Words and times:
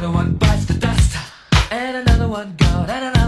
Another 0.00 0.16
one 0.16 0.32
bites 0.36 0.64
the 0.64 0.72
dust. 0.72 1.14
And 1.70 1.94
another 1.94 2.26
one 2.26 2.56
gone. 2.56 2.88
And 2.88 3.04
another 3.04 3.19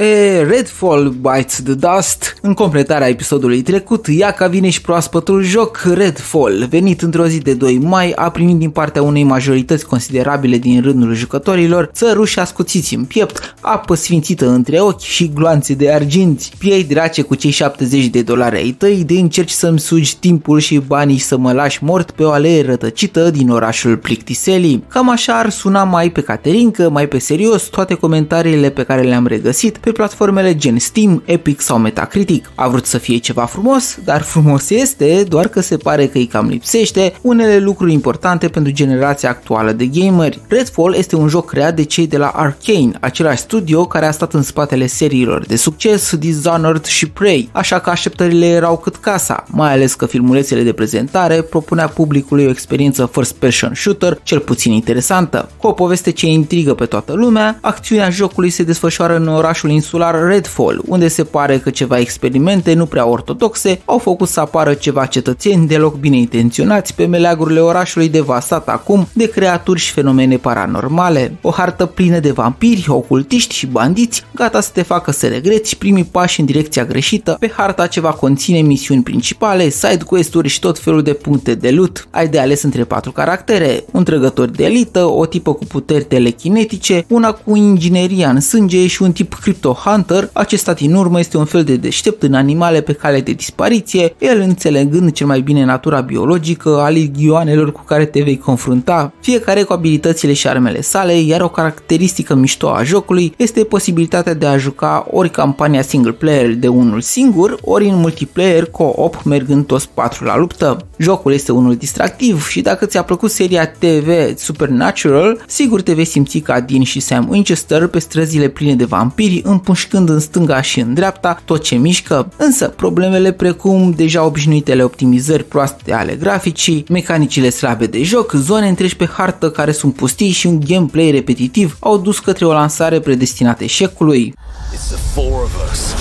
E, 0.00 0.42
Redfall 0.42 1.08
Bites 1.08 1.62
the 1.62 1.74
Dust, 1.74 2.34
în 2.42 2.54
completarea 2.54 3.08
episodului 3.08 3.62
trecut, 3.62 4.06
ia 4.06 4.30
ca 4.30 4.46
vine 4.46 4.68
și 4.68 4.80
proaspătul 4.80 5.42
joc 5.42 5.82
Redfall, 5.94 6.66
venit 6.70 7.02
într-o 7.02 7.26
zi 7.26 7.38
de 7.38 7.54
2 7.54 7.78
mai, 7.78 8.12
a 8.12 8.30
primit 8.30 8.56
din 8.56 8.70
partea 8.70 9.02
unei 9.02 9.22
majorități 9.22 9.86
considerabile 9.86 10.56
din 10.56 10.82
rândul 10.82 11.14
jucătorilor 11.14 11.90
țăruși 11.92 12.38
ascuțiți 12.38 12.94
în 12.94 13.04
piept, 13.04 13.54
apă 13.60 13.94
sfințită 13.94 14.48
între 14.48 14.80
ochi 14.80 15.00
și 15.00 15.30
gloanțe 15.34 15.74
de 15.74 15.90
arginți, 15.92 16.52
piei 16.58 16.84
drace 16.84 17.22
cu 17.22 17.34
cei 17.34 17.50
70 17.50 18.06
de 18.06 18.22
dolari 18.22 18.56
ai 18.56 18.70
tăi 18.70 19.04
de 19.04 19.14
încerci 19.14 19.50
să-mi 19.50 19.80
sugi 19.80 20.18
timpul 20.18 20.58
și 20.58 20.82
banii 20.86 21.18
să 21.18 21.36
mă 21.36 21.52
lași 21.52 21.84
mort 21.84 22.10
pe 22.10 22.22
o 22.22 22.30
alee 22.30 22.62
rătăcită 22.62 23.30
din 23.30 23.50
orașul 23.50 23.96
Plictiseli. 23.96 24.84
Cam 24.88 25.10
așa 25.10 25.38
ar 25.38 25.50
suna 25.50 25.84
mai 25.84 26.10
pe 26.10 26.20
Caterincă, 26.20 26.90
mai 26.90 27.08
pe 27.08 27.18
serios 27.18 27.62
toate 27.62 27.94
comentariile 27.94 28.70
pe 28.70 28.82
care 28.82 29.02
le-am 29.02 29.26
regăsit 29.26 29.76
pe 29.76 29.89
platformele 29.92 30.56
gen 30.56 30.78
Steam, 30.78 31.22
Epic 31.24 31.60
sau 31.60 31.78
Metacritic. 31.78 32.50
A 32.54 32.68
vrut 32.68 32.86
să 32.86 32.98
fie 32.98 33.16
ceva 33.16 33.44
frumos, 33.44 33.98
dar 34.04 34.22
frumos 34.22 34.70
este, 34.70 35.24
doar 35.28 35.48
că 35.48 35.60
se 35.60 35.76
pare 35.76 36.06
că 36.06 36.18
îi 36.18 36.26
cam 36.26 36.48
lipsește 36.48 37.12
unele 37.20 37.58
lucruri 37.58 37.92
importante 37.92 38.48
pentru 38.48 38.72
generația 38.72 39.28
actuală 39.28 39.72
de 39.72 39.86
gameri. 39.86 40.40
Redfall 40.48 40.94
este 40.94 41.16
un 41.16 41.28
joc 41.28 41.50
creat 41.50 41.76
de 41.76 41.84
cei 41.84 42.06
de 42.06 42.16
la 42.16 42.26
Arkane, 42.26 42.90
același 43.00 43.40
studio 43.40 43.86
care 43.86 44.06
a 44.06 44.10
stat 44.10 44.34
în 44.34 44.42
spatele 44.42 44.86
seriilor 44.86 45.46
de 45.46 45.56
succes 45.56 46.14
Dishonored 46.16 46.84
și 46.84 47.08
Prey, 47.08 47.48
așa 47.52 47.78
că 47.78 47.90
așteptările 47.90 48.46
erau 48.46 48.76
cât 48.76 48.96
casa, 48.96 49.44
mai 49.48 49.72
ales 49.72 49.94
că 49.94 50.06
filmulețele 50.06 50.62
de 50.62 50.72
prezentare 50.72 51.42
propunea 51.42 51.88
publicului 51.88 52.46
o 52.46 52.50
experiență 52.50 53.10
first 53.12 53.34
person 53.34 53.72
shooter 53.74 54.20
cel 54.22 54.38
puțin 54.38 54.72
interesantă. 54.72 55.48
Cu 55.56 55.66
o 55.66 55.72
poveste 55.72 56.10
ce 56.10 56.26
intrigă 56.26 56.74
pe 56.74 56.84
toată 56.84 57.12
lumea, 57.12 57.58
acțiunea 57.60 58.10
jocului 58.10 58.50
se 58.50 58.62
desfășoară 58.62 59.16
în 59.16 59.28
orașul 59.28 59.70
insular 59.80 60.26
Redfall, 60.26 60.82
unde 60.86 61.08
se 61.08 61.24
pare 61.24 61.58
că 61.58 61.70
ceva 61.70 61.98
experimente 61.98 62.74
nu 62.74 62.86
prea 62.86 63.06
ortodoxe 63.06 63.80
au 63.84 63.98
făcut 63.98 64.28
să 64.28 64.40
apară 64.40 64.74
ceva 64.74 65.06
cetățeni 65.06 65.66
deloc 65.66 65.94
bine 65.94 66.16
intenționați 66.16 66.94
pe 66.94 67.06
meleagurile 67.06 67.60
orașului 67.60 68.08
devastat 68.08 68.68
acum 68.68 69.08
de 69.12 69.28
creaturi 69.28 69.80
și 69.80 69.92
fenomene 69.92 70.36
paranormale. 70.36 71.36
O 71.42 71.50
hartă 71.50 71.86
plină 71.86 72.18
de 72.18 72.30
vampiri, 72.30 72.84
ocultiști 72.88 73.54
și 73.54 73.66
bandiți, 73.66 74.24
gata 74.34 74.60
să 74.60 74.70
te 74.72 74.82
facă 74.82 75.10
să 75.10 75.26
regreți 75.26 75.76
primii 75.76 76.04
pași 76.04 76.40
în 76.40 76.46
direcția 76.46 76.84
greșită. 76.84 77.36
Pe 77.40 77.50
harta 77.56 77.86
ce 77.86 78.00
va 78.00 78.10
conține 78.12 78.60
misiuni 78.60 79.02
principale, 79.02 79.68
side 79.68 80.04
quest-uri 80.06 80.48
și 80.48 80.60
tot 80.60 80.78
felul 80.78 81.02
de 81.02 81.12
puncte 81.12 81.54
de 81.54 81.70
loot. 81.70 82.08
Ai 82.10 82.28
de 82.28 82.38
ales 82.38 82.62
între 82.62 82.84
patru 82.84 83.12
caractere, 83.12 83.84
un 83.92 84.04
trăgător 84.04 84.48
de 84.48 84.64
elită, 84.64 85.04
o 85.04 85.26
tipă 85.26 85.52
cu 85.52 85.64
puteri 85.64 86.04
telekinetice, 86.04 87.04
una 87.08 87.32
cu 87.32 87.56
ingineria 87.56 88.28
în 88.30 88.40
sânge 88.40 88.86
și 88.86 89.02
un 89.02 89.12
tip 89.12 89.34
crypto 89.70 89.90
Hunter, 89.90 90.30
acesta 90.32 90.72
din 90.72 90.94
urmă 90.94 91.18
este 91.18 91.36
un 91.36 91.44
fel 91.44 91.64
de 91.64 91.76
deștept 91.76 92.22
în 92.22 92.34
animale 92.34 92.80
pe 92.80 92.92
cale 92.92 93.20
de 93.20 93.32
dispariție, 93.32 94.14
el 94.18 94.40
înțelegând 94.40 95.12
cel 95.12 95.26
mai 95.26 95.40
bine 95.40 95.64
natura 95.64 96.00
biologică 96.00 96.80
a 96.80 96.88
ligioanelor 96.88 97.72
cu 97.72 97.82
care 97.86 98.04
te 98.04 98.22
vei 98.22 98.38
confrunta, 98.38 99.12
fiecare 99.20 99.62
cu 99.62 99.72
abilitățile 99.72 100.32
și 100.32 100.48
armele 100.48 100.80
sale, 100.80 101.20
iar 101.20 101.40
o 101.40 101.48
caracteristică 101.48 102.34
mișto 102.34 102.68
a 102.68 102.82
jocului 102.82 103.34
este 103.36 103.64
posibilitatea 103.64 104.34
de 104.34 104.46
a 104.46 104.56
juca 104.56 105.06
ori 105.10 105.30
campania 105.30 105.82
single 105.82 106.12
player 106.12 106.54
de 106.54 106.68
unul 106.68 107.00
singur, 107.00 107.58
ori 107.62 107.88
în 107.88 107.96
multiplayer 107.96 108.64
co-op 108.64 109.22
mergând 109.24 109.66
toți 109.66 109.88
patru 109.94 110.24
la 110.24 110.36
luptă. 110.36 110.86
Jocul 110.96 111.32
este 111.32 111.52
unul 111.52 111.76
distractiv 111.76 112.48
și 112.48 112.60
dacă 112.60 112.86
ți-a 112.86 113.02
plăcut 113.02 113.30
seria 113.30 113.66
TV 113.66 114.08
Supernatural, 114.36 115.44
sigur 115.46 115.82
te 115.82 115.92
vei 115.92 116.04
simți 116.04 116.38
ca 116.38 116.60
Dean 116.60 116.82
și 116.82 117.00
Sam 117.00 117.28
Winchester 117.28 117.86
pe 117.86 117.98
străzile 117.98 118.48
pline 118.48 118.74
de 118.74 118.84
vampiri 118.84 119.42
împușcând 119.50 120.08
în 120.08 120.20
stânga 120.20 120.60
și 120.60 120.80
în 120.80 120.94
dreapta 120.94 121.40
tot 121.44 121.62
ce 121.62 121.74
mișcă, 121.74 122.32
însă 122.36 122.68
problemele 122.68 123.32
precum 123.32 123.90
deja 123.96 124.24
obișnuitele 124.24 124.82
optimizări 124.82 125.44
proaste 125.44 125.92
ale 125.92 126.14
graficii, 126.14 126.84
mecanicile 126.88 127.50
slabe 127.50 127.86
de 127.86 128.02
joc, 128.02 128.32
zone 128.32 128.68
întregi 128.68 128.96
pe 128.96 129.06
hartă 129.06 129.50
care 129.50 129.72
sunt 129.72 129.94
pustii 129.94 130.30
și 130.30 130.46
un 130.46 130.60
gameplay 130.66 131.10
repetitiv 131.10 131.76
au 131.80 131.98
dus 131.98 132.18
către 132.18 132.44
o 132.44 132.52
lansare 132.52 133.00
predestinată 133.00 133.64
eșecului. 133.64 134.34
It's 134.74 134.88
the 134.88 134.98
four 135.14 135.42
of 135.42 135.70
us 135.72 135.94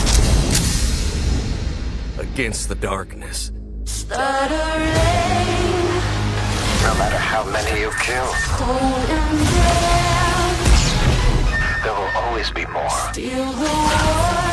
against 2.34 2.68
the 2.68 2.76
darkness. 2.80 3.52
No 6.86 6.94
matter 6.98 7.20
how 7.20 7.44
many 7.52 7.82
you 7.82 7.92
kill, 8.06 8.30
there 9.08 10.09
will 12.14 12.22
always 12.22 12.52
be 12.52 12.66
more. 12.68 14.49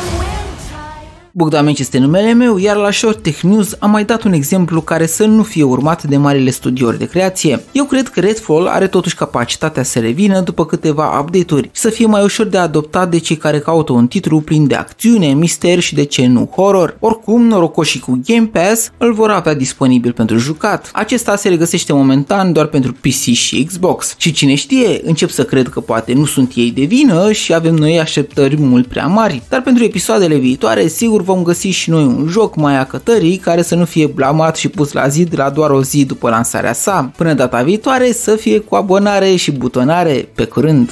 Bogdan 1.37 1.67
este 1.67 1.97
numele 1.97 2.33
meu, 2.33 2.57
iar 2.57 2.75
la 2.75 2.91
Short 2.91 3.23
Tech 3.23 3.41
News 3.41 3.75
am 3.79 3.89
mai 3.91 4.05
dat 4.05 4.23
un 4.23 4.33
exemplu 4.33 4.81
care 4.81 5.05
să 5.05 5.25
nu 5.25 5.43
fie 5.43 5.63
urmat 5.63 6.03
de 6.03 6.17
marile 6.17 6.49
studiouri 6.49 6.97
de 6.97 7.05
creație. 7.05 7.63
Eu 7.71 7.85
cred 7.85 8.07
că 8.07 8.19
Redfall 8.19 8.67
are 8.67 8.87
totuși 8.87 9.15
capacitatea 9.15 9.83
să 9.83 9.99
revină 9.99 10.39
după 10.39 10.65
câteva 10.65 11.19
update-uri 11.19 11.69
și 11.71 11.81
să 11.81 11.89
fie 11.89 12.05
mai 12.05 12.23
ușor 12.23 12.45
de 12.45 12.57
adoptat 12.57 13.09
de 13.09 13.19
cei 13.19 13.35
care 13.35 13.59
caută 13.59 13.91
un 13.91 14.07
titlu 14.07 14.39
plin 14.39 14.67
de 14.67 14.75
acțiune, 14.75 15.33
mister 15.33 15.79
și 15.79 15.95
de 15.95 16.03
ce 16.03 16.27
nu 16.27 16.49
horror. 16.55 16.97
Oricum, 16.99 17.47
norocoșii 17.47 17.99
cu 17.99 18.19
Game 18.25 18.49
Pass 18.53 18.91
îl 18.97 19.13
vor 19.13 19.29
avea 19.29 19.53
disponibil 19.53 20.11
pentru 20.11 20.37
jucat. 20.37 20.89
Acesta 20.93 21.35
se 21.35 21.49
regăsește 21.49 21.93
momentan 21.93 22.53
doar 22.53 22.65
pentru 22.65 22.93
PC 22.93 23.33
și 23.33 23.63
Xbox. 23.63 24.15
Și 24.17 24.31
cine 24.31 24.55
știe, 24.55 25.01
încep 25.03 25.29
să 25.29 25.43
cred 25.43 25.69
că 25.69 25.79
poate 25.79 26.13
nu 26.13 26.25
sunt 26.25 26.51
ei 26.55 26.71
de 26.71 26.83
vină 26.83 27.31
și 27.31 27.53
avem 27.53 27.75
noi 27.75 27.99
așteptări 27.99 28.57
mult 28.59 28.87
prea 28.87 29.07
mari. 29.07 29.41
Dar 29.49 29.61
pentru 29.61 29.83
episoadele 29.83 30.35
viitoare, 30.37 30.87
sigur 30.87 31.25
vom 31.27 31.43
găsi 31.43 31.67
și 31.67 31.89
noi 31.89 32.03
un 32.03 32.27
joc 32.29 32.55
mai 32.55 32.77
acătării 32.77 33.37
care 33.37 33.61
să 33.61 33.75
nu 33.75 33.85
fie 33.85 34.05
blamat 34.05 34.55
și 34.55 34.67
pus 34.67 34.91
la 34.91 35.07
zid 35.07 35.33
la 35.37 35.49
doar 35.49 35.69
o 35.69 35.83
zi 35.83 36.05
după 36.05 36.29
lansarea 36.29 36.73
sa. 36.73 37.11
Până 37.17 37.33
data 37.33 37.61
viitoare 37.61 38.11
să 38.11 38.35
fie 38.35 38.59
cu 38.59 38.75
abonare 38.75 39.35
și 39.35 39.51
butonare. 39.51 40.29
Pe 40.35 40.43
curând! 40.45 40.89